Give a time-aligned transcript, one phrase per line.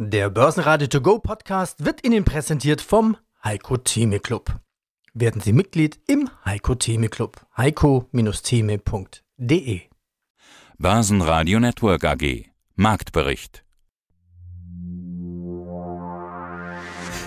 [0.00, 4.60] Der Börsenradio To Go Podcast wird Ihnen präsentiert vom Heiko Theme Club.
[5.12, 7.44] Werden Sie Mitglied im Heiko Theme Club.
[7.56, 9.80] heiko-theme.de
[10.78, 12.44] Börsenradio Network AG
[12.76, 13.64] Marktbericht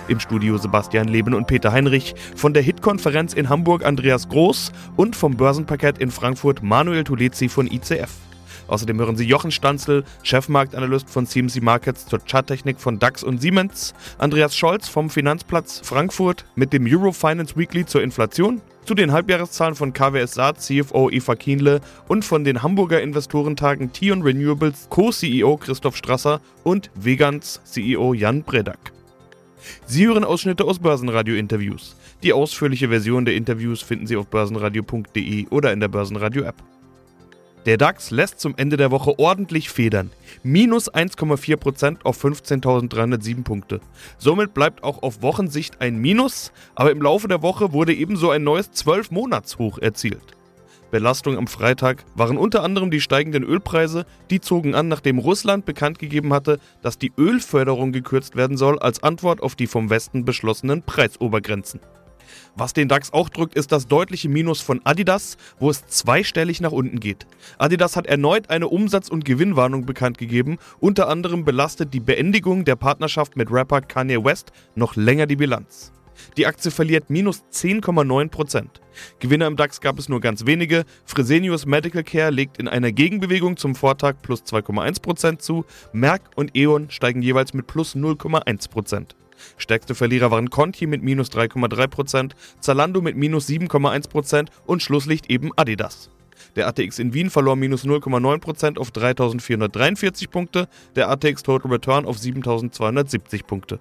[0.08, 5.18] Im Studio Sebastian Leben und Peter Heinrich, von der HIT-Konferenz in Hamburg Andreas Groß und
[5.18, 8.31] vom Börsenparkett in Frankfurt Manuel Tulezi von ICF.
[8.72, 13.94] Außerdem hören Sie Jochen Stanzel, Chefmarktanalyst von CMC Markets zur Charttechnik von DAX und Siemens,
[14.18, 19.92] Andreas Scholz vom Finanzplatz Frankfurt mit dem Eurofinance Weekly zur Inflation, zu den Halbjahreszahlen von
[19.92, 26.40] KWS Saat CFO Eva Kienle und von den Hamburger Investorentagen Tion Renewables Co-CEO Christoph Strasser
[26.64, 28.94] und Vegans CEO Jan Bredak.
[29.86, 31.98] Sie hören Ausschnitte aus Börsenradio-Interviews.
[32.24, 36.71] Die ausführliche Version der Interviews finden Sie auf börsenradio.de oder in der Börsenradio-App.
[37.68, 40.10] Der DAX lässt zum Ende der Woche ordentlich federn.
[40.42, 43.82] Minus 1,4% auf 15.307 Punkte.
[44.18, 48.44] Somit bleibt auch auf Wochensicht ein Minus, aber im Laufe der Woche wurde ebenso ein
[48.44, 50.36] neues 12-Monats-Hoch erzielt.
[50.90, 56.00] Belastung am Freitag waren unter anderem die steigenden Ölpreise, die zogen an, nachdem Russland bekannt
[56.00, 60.82] gegeben hatte, dass die Ölförderung gekürzt werden soll als Antwort auf die vom Westen beschlossenen
[60.82, 61.80] Preisobergrenzen.
[62.56, 66.72] Was den DAX auch drückt, ist das deutliche Minus von Adidas, wo es zweistellig nach
[66.72, 67.26] unten geht.
[67.58, 70.58] Adidas hat erneut eine Umsatz- und Gewinnwarnung bekannt gegeben.
[70.80, 75.92] Unter anderem belastet die Beendigung der Partnerschaft mit Rapper Kanye West noch länger die Bilanz.
[76.38, 78.66] Die Aktie verliert minus 10,9%.
[79.20, 80.86] Gewinner im DAX gab es nur ganz wenige.
[81.06, 85.66] Fresenius Medical Care legt in einer Gegenbewegung zum Vortag plus 2,1% zu.
[85.94, 89.16] Merck und E.ON steigen jeweils mit plus 0,1%.
[89.58, 96.10] Stärkste Verlierer waren Conti mit minus 3,3%, Zalando mit minus 7,1% und Schlusslicht eben Adidas.
[96.56, 102.18] Der ATX in Wien verlor minus 0,9% auf 3.443 Punkte, der ATX Total Return auf
[102.18, 103.80] 7.270 Punkte.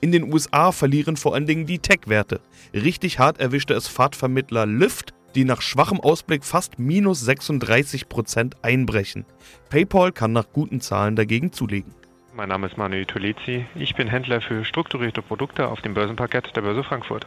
[0.00, 2.40] In den USA verlieren vor allen Dingen die Tech-Werte.
[2.74, 9.24] Richtig hart erwischte es Fahrtvermittler Lyft, die nach schwachem Ausblick fast minus 36% einbrechen.
[9.70, 11.94] PayPal kann nach guten Zahlen dagegen zulegen.
[12.34, 13.66] Mein Name ist Manuel Tulezi.
[13.74, 17.26] Ich bin Händler für strukturierte Produkte auf dem Börsenparkett der Börse Frankfurt.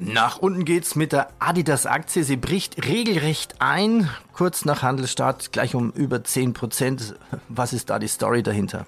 [0.00, 2.24] Nach unten geht's mit der Adidas-Aktie.
[2.24, 4.08] Sie bricht regelrecht ein.
[4.32, 7.16] Kurz nach Handelsstart gleich um über 10 Prozent.
[7.50, 8.86] Was ist da die Story dahinter?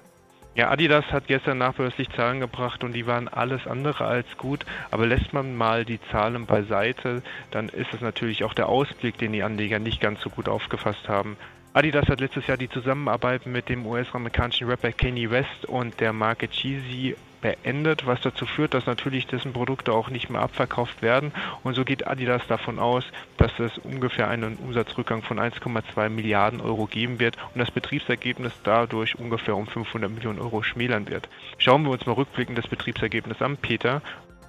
[0.55, 4.65] Ja, Adidas hat gestern nachbörslich Zahlen gebracht und die waren alles andere als gut.
[4.89, 7.21] Aber lässt man mal die Zahlen beiseite,
[7.51, 11.07] dann ist es natürlich auch der Ausblick, den die Anleger nicht ganz so gut aufgefasst
[11.07, 11.37] haben.
[11.73, 16.49] Adidas hat letztes Jahr die Zusammenarbeit mit dem US-amerikanischen Rapper Kanye West und der Marke
[16.49, 21.31] Cheesy beendet, was dazu führt, dass natürlich dessen Produkte auch nicht mehr abverkauft werden.
[21.63, 23.05] Und so geht Adidas davon aus,
[23.37, 29.17] dass es ungefähr einen Umsatzrückgang von 1,2 Milliarden Euro geben wird und das Betriebsergebnis dadurch
[29.17, 31.29] ungefähr um 500 Millionen Euro schmälern wird.
[31.57, 34.01] Schauen wir uns mal rückblickend das Betriebsergebnis an, Peter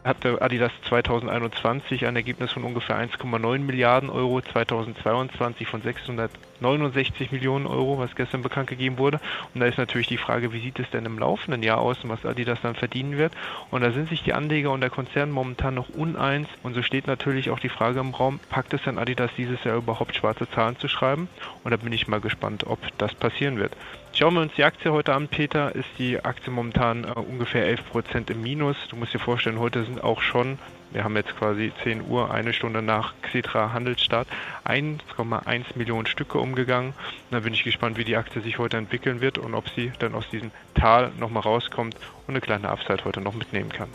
[0.04, 7.98] hatte Adidas 2021 ein Ergebnis von ungefähr 1,9 Milliarden Euro, 2022 von 669 Millionen Euro,
[7.98, 9.20] was gestern bekannt gegeben wurde.
[9.54, 12.10] Und da ist natürlich die Frage, wie sieht es denn im laufenden Jahr aus und
[12.10, 13.32] was Adidas dann verdienen wird.
[13.70, 16.48] Und da sind sich die Anleger und der Konzern momentan noch uneins.
[16.62, 19.76] Und so steht natürlich auch die Frage im Raum, packt es denn Adidas dieses Jahr
[19.76, 21.28] überhaupt schwarze Zahlen zu schreiben?
[21.62, 23.76] Und da bin ich mal gespannt, ob das passieren wird.
[24.14, 28.30] Schauen wir uns die Aktie heute an, Peter, ist die Aktie momentan äh, ungefähr 11%
[28.30, 28.76] im Minus.
[28.90, 30.58] Du musst dir vorstellen, heute sind auch schon,
[30.90, 34.28] wir haben jetzt quasi 10 Uhr, eine Stunde nach Xetra Handelsstart,
[34.66, 36.92] 1,1 Millionen Stücke umgegangen.
[37.30, 40.14] Da bin ich gespannt, wie die Aktie sich heute entwickeln wird und ob sie dann
[40.14, 41.96] aus diesem Tal nochmal rauskommt
[42.26, 43.88] und eine kleine Upside heute noch mitnehmen kann.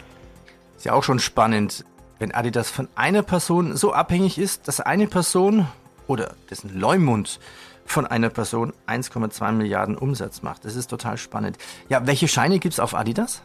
[0.77, 1.85] Ist ja auch schon spannend,
[2.17, 5.67] wenn Adidas von einer Person so abhängig ist, dass eine Person
[6.07, 7.39] oder dessen Leumund
[7.87, 10.65] von einer Person 1,2 Milliarden Umsatz macht.
[10.65, 11.57] Das ist total spannend.
[11.89, 13.41] Ja, welche Scheine gibt es auf Adidas?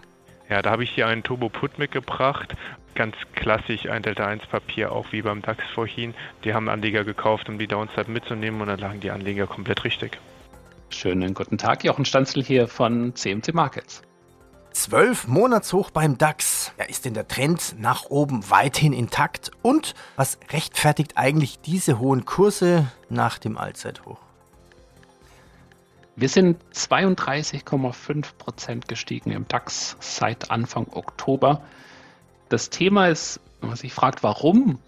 [0.50, 2.54] Ja, da habe ich hier einen Turbo Put mitgebracht.
[2.94, 6.12] Ganz klassisch ein Delta 1 Papier, auch wie beim DAX vorhin.
[6.44, 10.18] Die haben Anleger gekauft, um die Downside mitzunehmen und dann lagen die Anleger komplett richtig.
[10.90, 14.02] Schönen guten Tag, Jochen Stanzel hier von CMC Markets.
[14.72, 16.72] Zwölf Monatshoch beim DAX.
[16.78, 19.50] Ja, ist denn der Trend nach oben weithin intakt?
[19.62, 24.18] Und was rechtfertigt eigentlich diese hohen Kurse nach dem Allzeithoch?
[26.14, 31.62] Wir sind 32,5 Prozent gestiegen im DAX seit Anfang Oktober.
[32.50, 34.78] Das Thema ist, wenn man sich fragt, warum,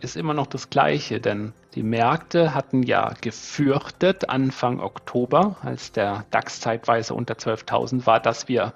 [0.00, 6.24] ist immer noch das gleiche, denn die Märkte hatten ja gefürchtet Anfang Oktober, als der
[6.30, 8.72] DAX zeitweise unter 12.000 war, dass wir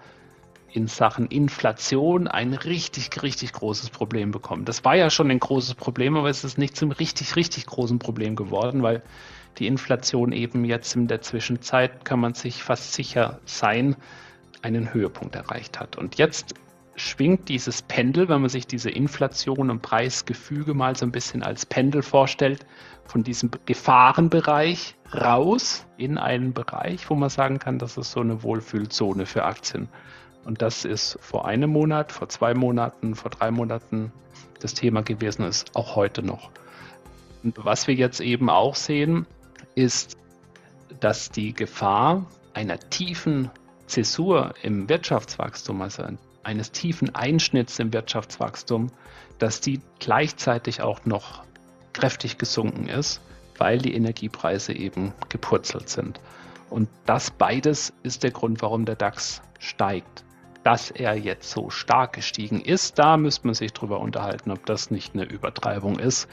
[0.72, 4.66] in Sachen Inflation ein richtig, richtig großes Problem bekommen.
[4.66, 7.98] Das war ja schon ein großes Problem, aber es ist nicht zum richtig, richtig großen
[7.98, 9.02] Problem geworden, weil
[9.58, 13.96] die Inflation eben jetzt in der Zwischenzeit, kann man sich fast sicher sein,
[14.62, 15.96] einen Höhepunkt erreicht hat.
[15.96, 16.54] Und jetzt
[16.96, 21.66] schwingt dieses Pendel, wenn man sich diese Inflation und Preisgefüge mal so ein bisschen als
[21.66, 22.66] Pendel vorstellt,
[23.04, 28.42] von diesem Gefahrenbereich raus in einen Bereich, wo man sagen kann, das ist so eine
[28.42, 29.88] Wohlfühlzone für Aktien.
[30.44, 34.12] Und das ist vor einem Monat, vor zwei Monaten, vor drei Monaten
[34.60, 36.50] das Thema gewesen, ist auch heute noch.
[37.42, 39.26] Und was wir jetzt eben auch sehen,
[39.76, 40.16] ist,
[40.98, 43.50] dass die Gefahr einer tiefen
[43.86, 46.04] Zäsur im Wirtschaftswachstum, also
[46.42, 48.90] eines tiefen Einschnitts im Wirtschaftswachstum,
[49.38, 51.44] dass die gleichzeitig auch noch
[51.92, 53.20] kräftig gesunken ist,
[53.58, 56.20] weil die Energiepreise eben gepurzelt sind.
[56.70, 60.24] Und das beides ist der Grund, warum der DAX steigt.
[60.64, 64.90] Dass er jetzt so stark gestiegen ist, da müsste man sich drüber unterhalten, ob das
[64.90, 66.28] nicht eine Übertreibung ist.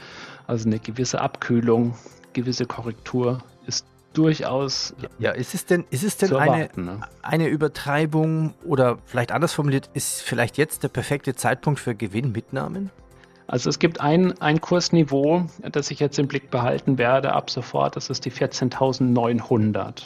[0.48, 1.96] Also eine gewisse Abkühlung,
[2.34, 4.94] gewisse Korrektur ist durchaus.
[5.18, 7.08] Ja, ist es denn, ist es denn erwarten, eine, ne?
[7.22, 12.90] eine Übertreibung oder vielleicht anders formuliert, ist vielleicht jetzt der perfekte Zeitpunkt für Gewinnmitnahmen?
[13.46, 17.96] Also es gibt ein, ein Kursniveau, das ich jetzt im Blick behalten werde ab sofort,
[17.96, 20.04] das ist die 14.900.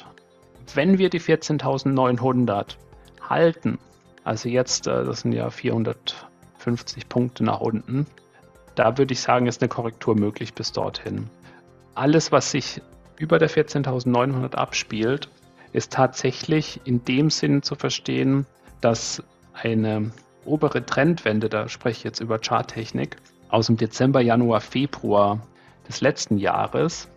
[0.75, 2.77] Wenn wir die 14.900
[3.29, 3.79] halten,
[4.25, 8.07] also jetzt, äh, das sind ja 450 Punkte nach unten,
[8.75, 11.31] da würde ich sagen, ist eine Korrektur möglich bis dorthin.
[11.99, 12.81] Alles, was sich
[13.19, 15.29] über der 14.900 abspielt,
[15.73, 18.47] ist tatsächlich in dem Sinn zu verstehen,
[18.81, 19.21] dass
[19.53, 20.13] eine
[20.45, 23.17] obere Trendwende, da spreche ich jetzt über Charttechnik,
[23.49, 25.45] aus dem Dezember, Januar, Februar
[25.89, 27.09] des letzten Jahres,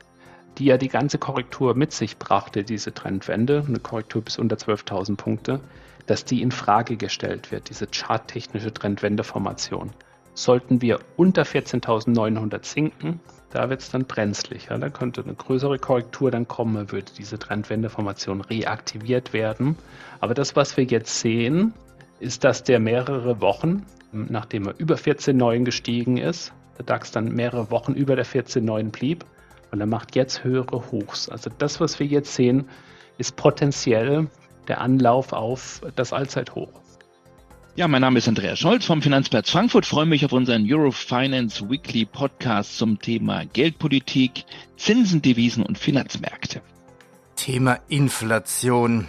[0.57, 5.15] die ja die ganze Korrektur mit sich brachte, diese Trendwende, eine Korrektur bis unter 12.000
[5.15, 5.59] Punkte,
[6.07, 9.91] dass die in Frage gestellt wird, diese charttechnische Trendwendeformation.
[10.33, 13.19] Sollten wir unter 14.900 sinken,
[13.51, 14.67] da wird es dann brenzlig.
[14.69, 14.77] Ja?
[14.77, 19.75] Da könnte eine größere Korrektur dann kommen, würde diese Trendwendeformation reaktiviert werden.
[20.19, 21.73] Aber das, was wir jetzt sehen,
[22.19, 27.69] ist, dass der mehrere Wochen, nachdem er über 14,9 gestiegen ist, der DAX dann mehrere
[27.71, 29.25] Wochen über der 14,9 blieb
[29.71, 31.29] und er macht jetzt höhere Hochs.
[31.29, 32.69] Also das, was wir jetzt sehen,
[33.17, 34.27] ist potenziell
[34.67, 36.71] der Anlauf auf das Allzeithoch.
[37.73, 39.85] Ja, mein Name ist Andreas Scholz vom Finanzplatz Frankfurt.
[39.85, 44.43] Freue mich auf unseren Eurofinance Weekly Podcast zum Thema Geldpolitik,
[44.75, 46.61] Zinsen, Devisen und Finanzmärkte.
[47.37, 49.07] Thema Inflation.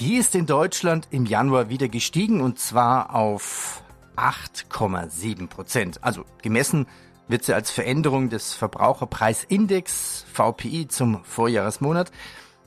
[0.00, 3.84] Die ist in Deutschland im Januar wieder gestiegen und zwar auf
[4.16, 6.02] 8,7 Prozent.
[6.02, 6.88] Also gemessen
[7.28, 12.10] wird sie als Veränderung des Verbraucherpreisindex VPI zum Vorjahresmonat.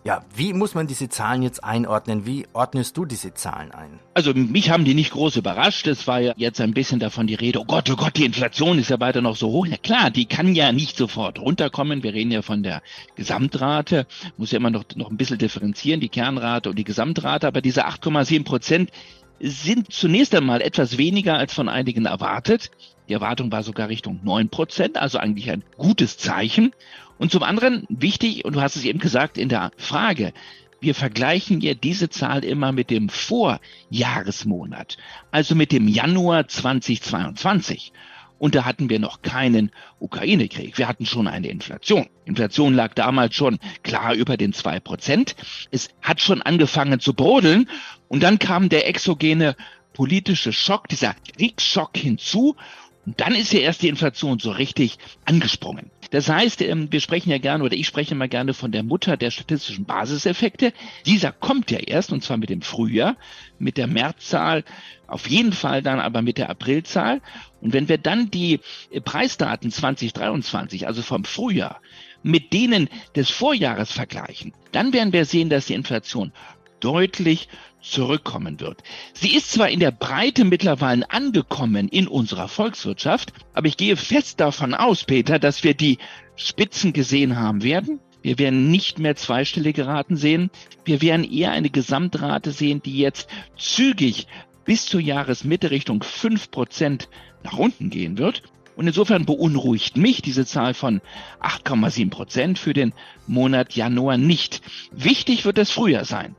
[0.06, 2.26] Ja, wie muss man diese Zahlen jetzt einordnen?
[2.26, 4.00] Wie ordnest du diese Zahlen ein?
[4.14, 5.88] Also mich haben die nicht groß überrascht.
[5.88, 8.80] Es war ja jetzt ein bisschen davon die Rede, oh Gott, oh Gott, die Inflation
[8.80, 9.66] ist ja weiter noch so hoch.
[9.66, 12.04] Ja klar, die kann ja nicht sofort runterkommen.
[12.04, 12.82] Wir reden ja von der
[13.16, 14.06] Gesamtrate,
[14.36, 17.48] muss ja immer noch, noch ein bisschen differenzieren, die Kernrate und die Gesamtrate.
[17.48, 18.92] Aber diese 8,7 Prozent
[19.40, 22.72] sind zunächst einmal etwas weniger als von einigen erwartet.
[23.10, 26.74] Die Erwartung war sogar Richtung 9 Prozent, also eigentlich ein gutes Zeichen.
[27.18, 30.34] Und zum anderen wichtig, und du hast es eben gesagt in der Frage,
[30.80, 34.98] wir vergleichen ja diese Zahl immer mit dem Vorjahresmonat,
[35.32, 37.94] also mit dem Januar 2022.
[38.38, 40.78] Und da hatten wir noch keinen Ukraine-Krieg.
[40.78, 42.08] Wir hatten schon eine Inflation.
[42.26, 45.38] Inflation lag damals schon klar über den zwei Prozent.
[45.72, 47.70] Es hat schon angefangen zu brodeln.
[48.10, 49.56] Und dann kam der exogene
[49.94, 52.58] politische Schock, dieser Kriegsschock hinzu.
[53.06, 55.92] Und dann ist ja erst die Inflation so richtig angesprungen.
[56.12, 59.18] Das heißt, ähm, wir sprechen ja gerne oder ich spreche mal gerne von der Mutter
[59.18, 60.72] der statistischen Basiseffekte.
[61.06, 63.18] Dieser kommt ja erst und zwar mit dem Frühjahr,
[63.60, 64.64] mit der Märzzahl,
[65.08, 67.22] auf jeden Fall dann aber mit der Aprilzahl.
[67.62, 68.60] Und wenn wir dann die
[68.92, 71.82] äh, Preisdaten 2023, also vom Frühjahr,
[72.22, 76.32] mit denen des Vorjahres vergleichen, dann werden wir sehen, dass die Inflation
[76.80, 77.50] deutlich
[77.84, 78.82] zurückkommen wird.
[79.14, 84.40] Sie ist zwar in der Breite mittlerweile angekommen in unserer Volkswirtschaft, aber ich gehe fest
[84.40, 86.00] davon aus, Peter, dass wir die
[86.36, 88.00] Spitzen gesehen haben werden.
[88.22, 90.50] Wir werden nicht mehr zweistellige Raten sehen.
[90.86, 94.28] Wir werden eher eine Gesamtrate sehen, die jetzt zügig
[94.64, 97.10] bis zur Jahresmitte Richtung fünf Prozent
[97.44, 98.44] nach unten gehen wird.
[98.76, 101.02] Und insofern beunruhigt mich diese Zahl von
[101.42, 102.94] 8,7 Prozent für den
[103.28, 104.62] Monat Januar nicht.
[104.92, 106.36] Wichtig wird es früher sein.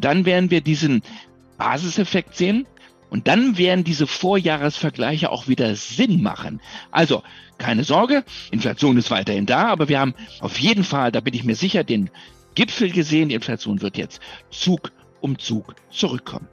[0.00, 1.02] Dann werden wir diesen
[1.58, 2.66] Basiseffekt sehen
[3.10, 6.60] und dann werden diese Vorjahresvergleiche auch wieder Sinn machen.
[6.90, 7.22] Also
[7.58, 11.44] keine Sorge, Inflation ist weiterhin da, aber wir haben auf jeden Fall, da bin ich
[11.44, 12.10] mir sicher, den
[12.54, 13.28] Gipfel gesehen.
[13.28, 14.20] Die Inflation wird jetzt
[14.50, 16.48] Zug um Zug zurückkommen.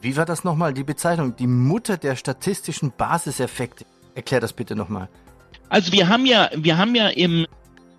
[0.00, 1.34] Wie war das nochmal, die Bezeichnung?
[1.36, 3.86] Die Mutter der statistischen Basiseffekte.
[4.14, 5.08] Erklär das bitte nochmal.
[5.68, 7.46] Also wir haben ja, wir haben ja im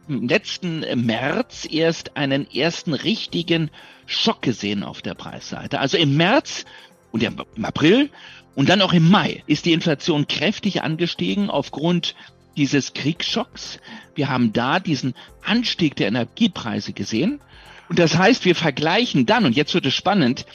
[0.08, 3.72] letzten März erst einen ersten richtigen
[4.06, 5.80] Schock gesehen auf der Preisseite.
[5.80, 6.66] Also im März
[7.12, 8.10] und im April
[8.56, 12.16] und dann auch im Mai ist die Inflation kräftig angestiegen aufgrund
[12.56, 13.80] dieses Kriegsschocks.
[14.16, 17.42] Wir haben da diesen Anstieg der Energiepreise gesehen.
[17.90, 20.46] Und das heißt, wir vergleichen dann, und jetzt wird es spannend,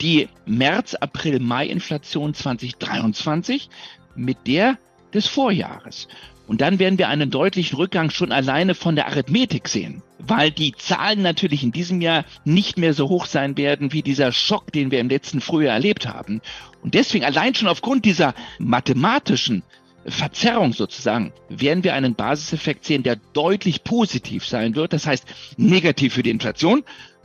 [0.00, 3.68] die März, April, Mai-Inflation 2023
[4.14, 4.78] mit der
[5.12, 6.08] des Vorjahres.
[6.50, 10.72] Und dann werden wir einen deutlichen Rückgang schon alleine von der Arithmetik sehen, weil die
[10.72, 14.90] Zahlen natürlich in diesem Jahr nicht mehr so hoch sein werden wie dieser Schock, den
[14.90, 16.40] wir im letzten Frühjahr erlebt haben.
[16.82, 19.62] Und deswegen allein schon aufgrund dieser mathematischen
[20.04, 24.92] Verzerrung sozusagen, werden wir einen Basiseffekt sehen, der deutlich positiv sein wird.
[24.92, 25.24] Das heißt,
[25.56, 26.82] negativ für die Inflation.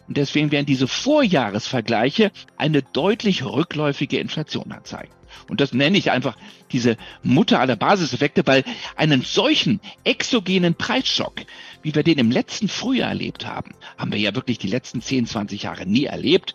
[0.08, 5.10] Und deswegen werden diese Vorjahresvergleiche eine deutlich rückläufige Inflation anzeigen.
[5.50, 6.36] Und das nenne ich einfach
[6.72, 8.64] diese Mutter aller Basiseffekte, weil
[8.96, 11.42] einen solchen exogenen Preisschock,
[11.82, 15.28] wie wir den im letzten Frühjahr erlebt haben, haben wir ja wirklich die letzten 10,
[15.28, 16.54] 20 Jahre nie erlebt.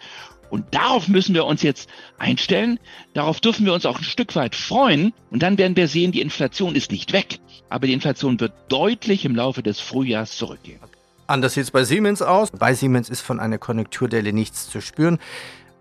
[0.50, 2.80] Und darauf müssen wir uns jetzt einstellen.
[3.14, 5.12] Darauf dürfen wir uns auch ein Stück weit freuen.
[5.30, 7.38] Und dann werden wir sehen, die Inflation ist nicht weg.
[7.68, 10.80] Aber die Inflation wird deutlich im Laufe des Frühjahrs zurückgehen.
[11.28, 12.50] Anders sieht es bei Siemens aus.
[12.50, 15.20] Bei Siemens ist von einer Konjunkturdelle nichts zu spüren.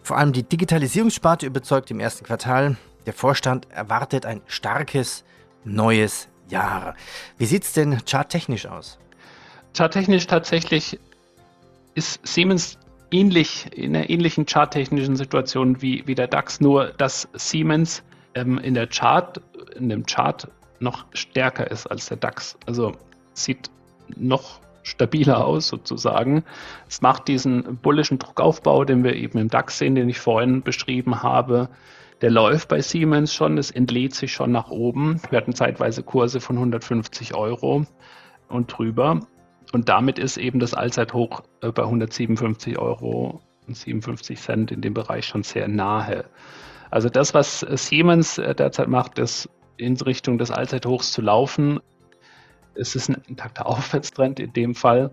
[0.01, 2.77] Vor allem die Digitalisierungssparte überzeugt im ersten Quartal.
[3.05, 5.23] Der Vorstand erwartet ein starkes
[5.63, 6.95] neues Jahr.
[7.37, 8.99] Wie sieht es denn charttechnisch aus?
[9.75, 10.99] Charttechnisch tatsächlich
[11.95, 12.77] ist Siemens
[13.11, 18.03] ähnlich in einer ähnlichen charttechnischen Situation wie, wie der DAX, nur dass Siemens
[18.35, 19.41] ähm, in der Chart,
[19.75, 20.47] in dem Chart
[20.79, 22.57] noch stärker ist als der DAX.
[22.65, 22.93] Also
[23.33, 23.69] sieht
[24.15, 26.43] noch stabiler aus sozusagen.
[26.87, 31.23] Es macht diesen bullischen Druckaufbau, den wir eben im DAX sehen, den ich vorhin beschrieben
[31.23, 31.69] habe.
[32.21, 35.21] Der läuft bei Siemens schon, es entlädt sich schon nach oben.
[35.29, 37.85] Wir hatten zeitweise Kurse von 150 Euro
[38.49, 39.21] und drüber.
[39.71, 44.93] Und damit ist eben das Allzeithoch äh, bei 157 Euro und 57 Cent in dem
[44.93, 46.25] Bereich schon sehr nahe.
[46.91, 51.79] Also das, was Siemens äh, derzeit macht, ist in Richtung des Allzeithochs zu laufen.
[52.75, 55.11] Es ist ein intakter Aufwärtstrend in dem Fall.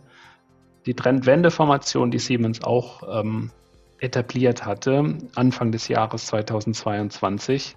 [0.86, 3.50] Die Trendwendeformation, die Siemens auch ähm,
[3.98, 7.76] etabliert hatte, Anfang des Jahres 2022,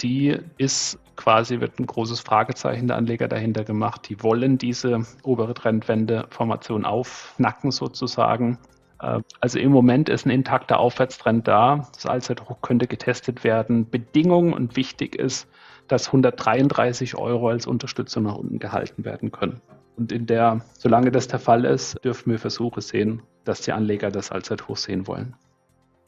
[0.00, 4.08] die ist quasi, wird ein großes Fragezeichen der Anleger dahinter gemacht.
[4.08, 8.58] Die wollen diese obere Trendwende-Formation aufnacken sozusagen.
[9.00, 11.88] Äh, also im Moment ist ein intakter Aufwärtstrend da.
[11.94, 13.88] Das Allzeithoch könnte getestet werden.
[13.88, 15.48] Bedingung und wichtig ist,
[15.88, 19.60] dass 133 Euro als Unterstützung nach unten gehalten werden können.
[19.96, 24.10] Und in der, solange das der Fall ist, dürfen wir Versuche sehen, dass die Anleger
[24.10, 25.34] das Allzeithoch sehen wollen.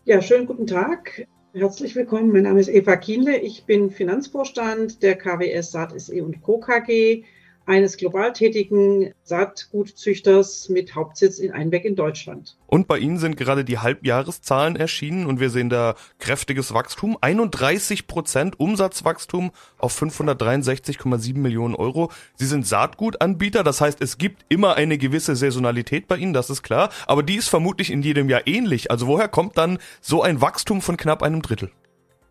[0.04, 1.26] Ja, schönen guten Tag.
[1.54, 2.30] Herzlich willkommen.
[2.32, 3.38] Mein Name ist Eva Kienle.
[3.38, 6.60] Ich bin Finanzvorstand der KWS Saat SE und Co.
[6.60, 7.24] KG
[7.68, 12.56] eines global tätigen Saatgutzüchters mit Hauptsitz in Einbeck in Deutschland.
[12.66, 17.18] Und bei Ihnen sind gerade die Halbjahreszahlen erschienen und wir sehen da kräftiges Wachstum.
[17.20, 22.10] 31 Prozent Umsatzwachstum auf 563,7 Millionen Euro.
[22.36, 26.62] Sie sind Saatgutanbieter, das heißt, es gibt immer eine gewisse Saisonalität bei Ihnen, das ist
[26.62, 26.90] klar.
[27.06, 28.90] Aber die ist vermutlich in jedem Jahr ähnlich.
[28.90, 31.70] Also woher kommt dann so ein Wachstum von knapp einem Drittel?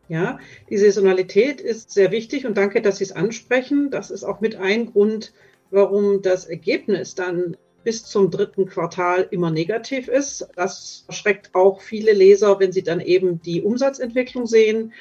[0.10, 3.92] Ja, die Saisonalität ist sehr wichtig und danke, dass Sie es ansprechen.
[3.92, 5.34] Das ist auch mit ein Grund,
[5.70, 10.48] warum das Ergebnis dann bis zum dritten Quartal immer negativ ist.
[10.56, 14.94] Das schreckt auch viele Leser, wenn sie dann eben die Umsatzentwicklung sehen.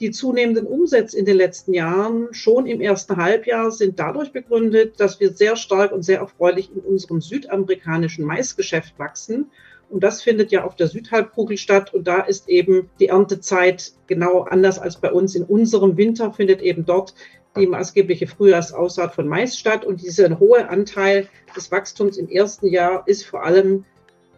[0.00, 5.20] Die zunehmenden Umsätze in den letzten Jahren, schon im ersten Halbjahr, sind dadurch begründet, dass
[5.20, 9.50] wir sehr stark und sehr erfreulich in unserem südamerikanischen Maisgeschäft wachsen
[9.92, 11.92] und das findet ja auf der Südhalbkugel statt.
[11.92, 15.34] Und da ist eben die Erntezeit genau anders als bei uns.
[15.34, 17.14] In unserem Winter findet eben dort
[17.56, 19.84] die maßgebliche Frühjahrsaussaat von Mais statt.
[19.84, 23.84] Und dieser hohe Anteil des Wachstums im ersten Jahr ist vor allem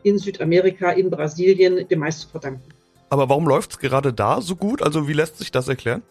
[0.02, 2.68] in Südamerika, in Brasilien dem Mais zu verdanken.
[3.08, 4.82] Aber warum läuft es gerade da so gut?
[4.82, 6.02] Also wie lässt sich das erklären?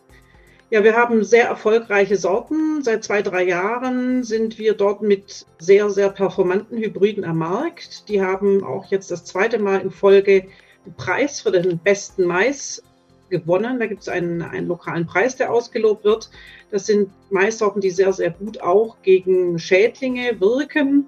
[0.73, 2.81] Ja, wir haben sehr erfolgreiche Sorten.
[2.81, 8.09] Seit zwei, drei Jahren sind wir dort mit sehr, sehr performanten Hybriden am Markt.
[8.09, 10.47] Die haben auch jetzt das zweite Mal in Folge
[10.83, 12.81] den Preis für den besten Mais
[13.29, 13.79] gewonnen.
[13.79, 16.31] Da gibt es einen, einen lokalen Preis, der ausgelobt wird.
[16.71, 21.05] Das sind Maissorten, die sehr, sehr gut auch gegen Schädlinge wirken.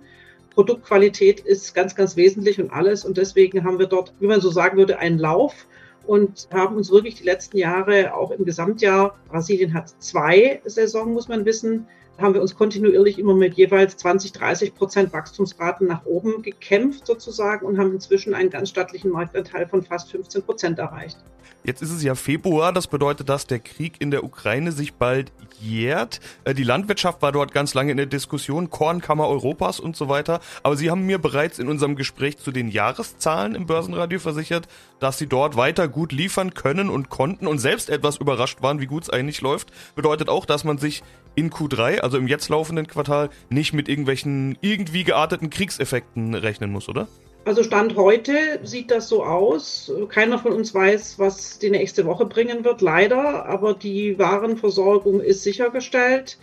[0.54, 3.04] Produktqualität ist ganz, ganz wesentlich und alles.
[3.04, 5.66] Und deswegen haben wir dort, wie man so sagen würde, einen Lauf
[6.08, 11.28] und haben uns wirklich die letzten Jahre auch im Gesamtjahr, Brasilien hat zwei Saison, muss
[11.28, 16.42] man wissen, haben wir uns kontinuierlich immer mit jeweils 20, 30 Prozent Wachstumsraten nach oben
[16.42, 21.18] gekämpft sozusagen und haben inzwischen einen ganz stattlichen Marktanteil von fast 15 Prozent erreicht.
[21.64, 25.32] Jetzt ist es ja Februar, das bedeutet, dass der Krieg in der Ukraine sich bald
[25.60, 26.20] jährt.
[26.44, 30.42] Äh, die Landwirtschaft war dort ganz lange in der Diskussion, Kornkammer Europas und so weiter.
[30.62, 34.68] Aber Sie haben mir bereits in unserem Gespräch zu den Jahreszahlen im Börsenradio versichert,
[35.00, 38.86] dass Sie dort weiter gut liefern können und konnten und selbst etwas überrascht waren, wie
[38.86, 39.72] gut es eigentlich läuft.
[39.96, 41.02] Bedeutet auch, dass man sich
[41.36, 46.90] in Q3, also im jetzt laufenden Quartal, nicht mit irgendwelchen irgendwie gearteten Kriegseffekten rechnen muss,
[46.90, 47.08] oder?
[47.46, 49.92] Also Stand heute sieht das so aus.
[50.10, 53.46] Keiner von uns weiß, was die nächste Woche bringen wird, leider.
[53.46, 56.40] Aber die Warenversorgung ist sichergestellt.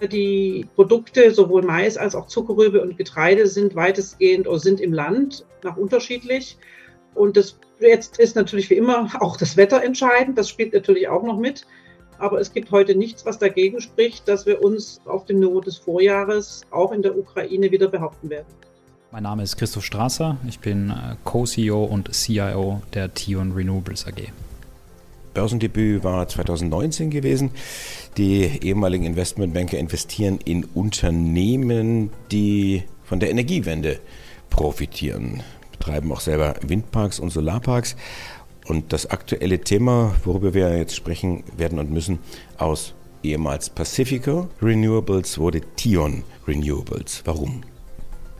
[0.00, 5.44] Die Produkte, sowohl Mais als auch Zuckerrübe und Getreide, sind weitestgehend oder sind im Land,
[5.62, 6.56] nach unterschiedlich.
[7.14, 10.38] Und das jetzt ist natürlich wie immer auch das Wetter entscheidend.
[10.38, 11.66] Das spielt natürlich auch noch mit.
[12.18, 15.76] Aber es gibt heute nichts, was dagegen spricht, dass wir uns auf dem Niveau des
[15.76, 18.46] Vorjahres auch in der Ukraine wieder behaupten werden.
[19.12, 20.36] Mein Name ist Christoph Strasser.
[20.48, 24.30] Ich bin äh, Co-CEO und CIO der Tion Renewables AG.
[25.32, 27.50] Börsendebüt war 2019 gewesen.
[28.16, 34.00] Die ehemaligen Investmentbanker investieren in Unternehmen, die von der Energiewende
[34.48, 35.42] profitieren,
[35.72, 37.96] betreiben auch selber Windparks und Solarparks.
[38.66, 42.18] Und das aktuelle Thema, worüber wir jetzt sprechen werden und müssen,
[42.58, 47.22] aus ehemals Pacifico Renewables wurde Tion Renewables.
[47.24, 47.62] Warum?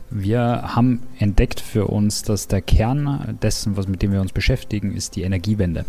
[0.09, 4.95] Wir haben entdeckt für uns, dass der Kern dessen, was mit dem wir uns beschäftigen,
[4.95, 5.85] ist die Energiewende.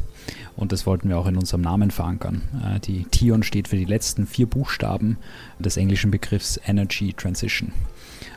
[0.56, 2.42] Und das wollten wir auch in unserem Namen verankern.
[2.64, 5.18] Äh, die Tion steht für die letzten vier Buchstaben
[5.60, 7.72] des englischen Begriffs Energy Transition.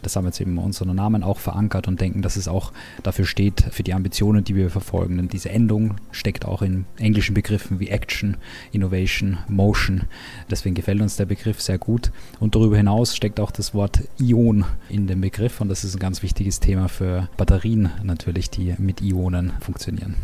[0.01, 2.71] Das haben wir jetzt eben in Namen auch verankert und denken, dass es auch
[3.03, 5.17] dafür steht, für die Ambitionen, die wir verfolgen.
[5.17, 8.37] Denn diese Endung steckt auch in englischen Begriffen wie Action,
[8.71, 10.03] Innovation, Motion.
[10.49, 12.11] Deswegen gefällt uns der Begriff sehr gut.
[12.39, 15.99] Und darüber hinaus steckt auch das Wort Ion in dem Begriff und das ist ein
[15.99, 20.15] ganz wichtiges Thema für Batterien natürlich, die mit Ionen funktionieren.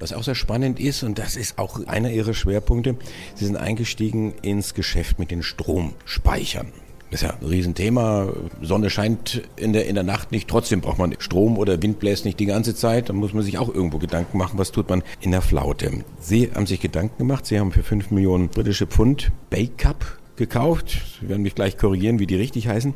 [0.00, 2.96] Was auch sehr spannend ist, und das ist auch einer Ihrer Schwerpunkte,
[3.34, 6.72] Sie sind eingestiegen ins Geschäft mit den Stromspeichern.
[7.14, 8.32] Das ist ja ein Riesenthema.
[8.60, 10.48] Sonne scheint in der, in der Nacht nicht.
[10.48, 13.08] Trotzdem braucht man Strom oder Wind bläst nicht die ganze Zeit.
[13.08, 15.92] Da muss man sich auch irgendwo Gedanken machen, was tut man in der Flaute.
[16.18, 17.46] Sie haben sich Gedanken gemacht.
[17.46, 21.02] Sie haben für 5 Millionen britische Pfund Bake-Up gekauft.
[21.20, 22.94] Sie werden mich gleich korrigieren, wie die richtig heißen.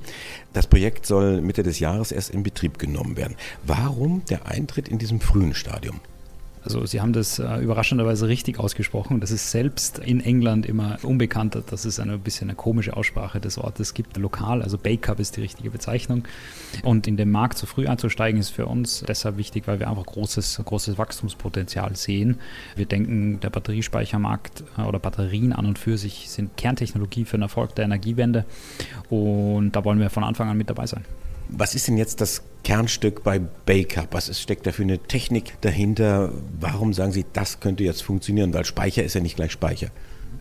[0.53, 3.37] Das Projekt soll Mitte des Jahres erst in Betrieb genommen werden.
[3.65, 6.01] Warum der Eintritt in diesem frühen Stadium?
[6.69, 9.21] Also Sie haben das äh, überraschenderweise richtig ausgesprochen.
[9.21, 13.57] Das ist selbst in England immer unbekannt, dass es eine bisschen eine komische Aussprache des
[13.57, 14.19] Wortes gibt.
[14.19, 16.25] Lokal, also Bake Up ist die richtige Bezeichnung.
[16.83, 20.05] Und in den Markt so früh einzusteigen ist für uns deshalb wichtig, weil wir einfach
[20.05, 22.39] großes, großes Wachstumspotenzial sehen.
[22.77, 27.43] Wir denken, der Batteriespeichermarkt äh, oder Batterien an und für sich sind Kerntechnologie für den
[27.45, 28.45] Erfolg der Energiewende.
[29.09, 31.07] Und da wollen wir von Anfang an mit dabei sein.
[31.49, 34.07] Was ist denn jetzt das Kernstück bei Baker?
[34.11, 36.33] Was ist, steckt da für eine Technik dahinter?
[36.61, 38.53] Warum sagen Sie, das könnte jetzt funktionieren?
[38.53, 39.89] Weil Speicher ist ja nicht gleich Speicher.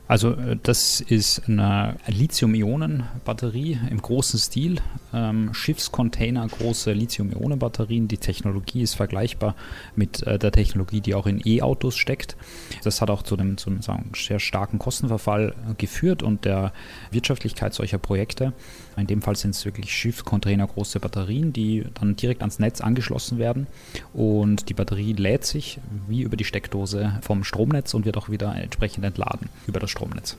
[0.07, 4.77] Also äh, das ist eine Lithium-Ionen-Batterie im großen Stil.
[5.13, 8.07] Ähm, Schiffscontainer, große Lithium-Ionen-Batterien.
[8.07, 9.55] Die Technologie ist vergleichbar
[9.95, 12.37] mit äh, der Technologie, die auch in E-Autos steckt.
[12.83, 16.71] Das hat auch zu einem, zu einem sagen, sehr starken Kostenverfall äh, geführt und der
[17.11, 18.53] Wirtschaftlichkeit solcher Projekte.
[18.95, 23.37] In dem Fall sind es wirklich Schiffscontainer, große Batterien, die dann direkt ans Netz angeschlossen
[23.37, 23.67] werden.
[24.13, 28.55] Und die Batterie lädt sich wie über die Steckdose vom Stromnetz und wird auch wieder
[28.55, 30.37] entsprechend entladen über das Stromnetz.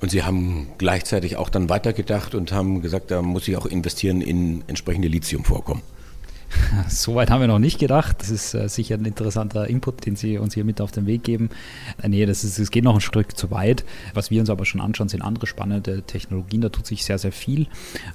[0.00, 4.20] Und Sie haben gleichzeitig auch dann weitergedacht und haben gesagt, da muss ich auch investieren
[4.20, 5.82] in entsprechende Lithiumvorkommen.
[6.88, 8.16] Soweit haben wir noch nicht gedacht.
[8.20, 11.22] Das ist äh, sicher ein interessanter Input, den Sie uns hier mit auf den Weg
[11.22, 11.50] geben.
[12.02, 13.84] Äh, nee, das, ist, das geht noch ein Stück zu weit.
[14.14, 16.60] Was wir uns aber schon anschauen, sind andere spannende Technologien.
[16.60, 17.66] Da tut sich sehr, sehr viel.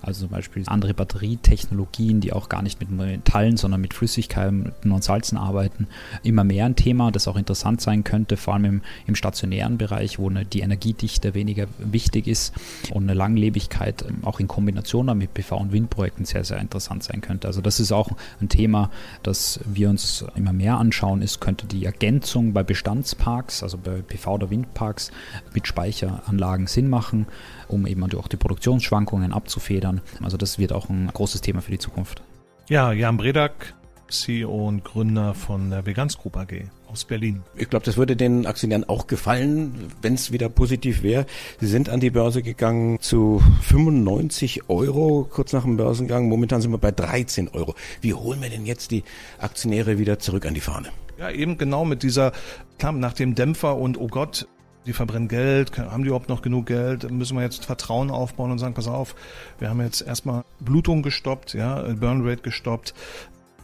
[0.01, 5.03] Also zum Beispiel andere Batterietechnologien, die auch gar nicht mit Metallen, sondern mit Flüssigkeiten und
[5.03, 5.87] Salzen arbeiten.
[6.23, 10.19] Immer mehr ein Thema, das auch interessant sein könnte, vor allem im, im stationären Bereich,
[10.19, 12.53] wo eine, die Energiedichte weniger wichtig ist
[12.91, 17.21] und eine Langlebigkeit ähm, auch in Kombination mit PV- und Windprojekten sehr, sehr interessant sein
[17.21, 17.47] könnte.
[17.47, 18.11] Also das ist auch
[18.41, 18.89] ein Thema,
[19.23, 24.33] das wir uns immer mehr anschauen, ist, könnte die Ergänzung bei Bestandsparks, also bei PV-
[24.33, 25.11] oder Windparks
[25.53, 27.27] mit Speicheranlagen Sinn machen,
[27.67, 30.01] um eben auch die Produktionsschwankungen abzufedern.
[30.21, 32.21] Also das wird auch ein großes Thema für die Zukunft.
[32.69, 33.73] Ja, Jan Bredak,
[34.09, 37.41] CEO und Gründer von der Veganz Group AG aus Berlin.
[37.55, 41.25] Ich glaube, das würde den Aktionären auch gefallen, wenn es wieder positiv wäre.
[41.59, 46.29] Sie sind an die Börse gegangen zu 95 Euro kurz nach dem Börsengang.
[46.29, 47.73] Momentan sind wir bei 13 Euro.
[48.01, 49.03] Wie holen wir denn jetzt die
[49.39, 50.89] Aktionäre wieder zurück an die Fahne?
[51.17, 52.31] Ja, eben genau mit dieser,
[52.77, 54.47] klar, nach dem Dämpfer und oh Gott,
[54.85, 58.59] die verbrennen Geld, haben die überhaupt noch genug Geld, müssen wir jetzt Vertrauen aufbauen und
[58.59, 59.15] sagen, pass auf,
[59.57, 62.93] wir haben jetzt erstmal Blutung gestoppt, ja, Burn Rate gestoppt,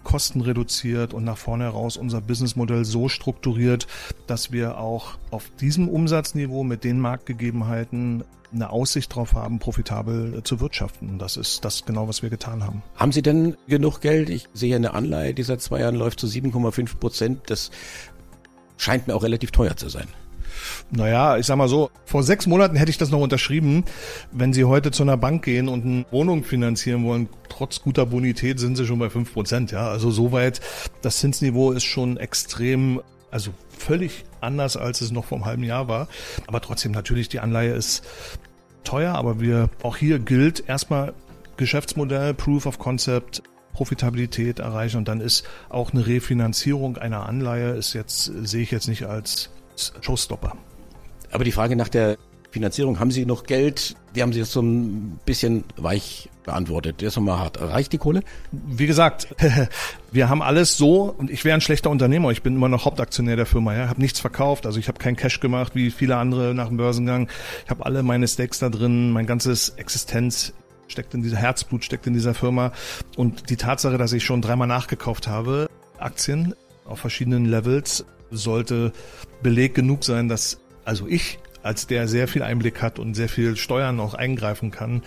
[0.10, 3.86] Kosten reduziert und nach vorne heraus unser Businessmodell so strukturiert,
[4.26, 10.43] dass wir auch auf diesem Umsatzniveau mit den Marktgegebenheiten eine Aussicht darauf haben, profitabel äh,
[10.43, 11.19] zu wirtschaften.
[11.19, 12.82] Das ist das genau, was wir getan haben.
[12.95, 14.32] Haben Sie denn genug Geld?
[14.32, 17.41] Ich sehe eine Anleihe, die seit zwei Jahren läuft zu 7,5 Prozent.
[17.52, 17.69] Das
[18.78, 20.08] scheint mir auch relativ teuer zu sein.
[20.92, 23.84] Naja, ich sag mal so, vor sechs Monaten hätte ich das noch unterschrieben.
[24.32, 28.60] Wenn Sie heute zu einer Bank gehen und eine Wohnung finanzieren wollen, trotz guter Bonität
[28.60, 29.72] sind Sie schon bei fünf Prozent.
[29.72, 30.62] Ja, also soweit,
[31.02, 35.88] das Zinsniveau ist schon extrem, also völlig anders, als es noch vor einem halben Jahr
[35.88, 36.08] war.
[36.48, 38.04] Aber trotzdem natürlich, die Anleihe ist
[38.84, 41.13] teuer, aber wir, auch hier gilt erstmal
[41.58, 47.94] Geschäftsmodell, Proof of Concept, Profitabilität erreichen und dann ist auch eine Refinanzierung einer Anleihe ist
[47.94, 49.50] jetzt, sehe ich jetzt nicht als
[50.02, 50.58] Showstopper.
[51.32, 52.18] Aber die Frage nach der
[52.52, 53.96] Finanzierung, haben Sie noch Geld?
[54.15, 57.02] Die haben Sie jetzt so ein bisschen weich beantwortet.
[57.02, 57.62] Der ist nochmal hart.
[57.62, 58.22] Reicht die Kohle?
[58.52, 59.28] Wie gesagt,
[60.12, 62.32] wir haben alles so und ich wäre ein schlechter Unternehmer.
[62.32, 63.76] Ich bin immer noch Hauptaktionär der Firma.
[63.76, 64.65] Ja, habe nichts verkauft.
[64.65, 67.30] Also ich habe keinen Cash gemacht wie viele andere nach dem Börsengang.
[67.65, 69.12] Ich habe alle meine Stakes da drin.
[69.12, 70.54] Mein ganzes Existenz
[70.88, 72.72] steckt in dieser Herzblut steckt in dieser Firma
[73.15, 78.92] und die Tatsache, dass ich schon dreimal nachgekauft habe Aktien auf verschiedenen Levels sollte
[79.44, 83.56] Beleg genug sein, dass also ich als der sehr viel Einblick hat und sehr viel
[83.56, 85.04] Steuern auch eingreifen kann,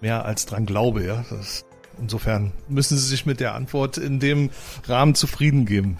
[0.00, 1.22] mehr als dran glaube, ja.
[1.28, 1.66] Das,
[2.00, 4.48] insofern müssen Sie sich mit der Antwort in dem
[4.86, 5.98] Rahmen zufrieden geben.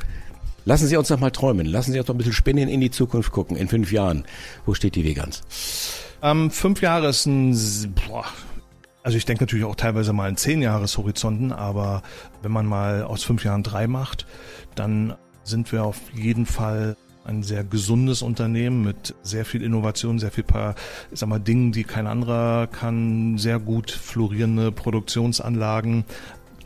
[0.64, 1.66] Lassen Sie uns noch mal träumen.
[1.66, 3.56] Lassen Sie uns noch ein bisschen spinnen in die Zukunft gucken.
[3.56, 4.24] In fünf Jahren,
[4.64, 5.42] wo steht die Vegans?
[6.22, 7.54] Ähm, fünf Jahre ist ein,
[8.06, 8.24] boah,
[9.02, 12.02] also ich denke natürlich auch teilweise mal in zehn Jahreshorizonten, aber
[12.40, 14.26] wenn man mal aus fünf Jahren drei macht,
[14.74, 16.96] dann sind wir auf jeden Fall
[17.28, 20.74] ein sehr gesundes Unternehmen mit sehr viel Innovation, sehr viel paar,
[21.12, 26.04] ich sag mal, Dingen, die kein anderer kann, sehr gut florierende Produktionsanlagen,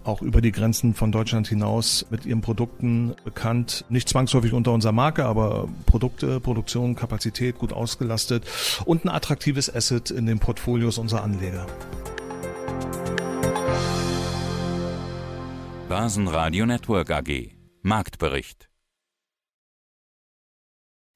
[0.04, 3.84] auch über die Grenzen von Deutschland hinaus mit ihren Produkten bekannt.
[3.88, 8.44] Nicht zwangsläufig unter unserer Marke, aber Produkte, Produktion, Kapazität gut ausgelastet
[8.84, 11.66] und ein attraktives Asset in den Portfolios unserer Anleger.
[15.88, 17.50] Börsenradio Network AG
[17.82, 18.71] Marktbericht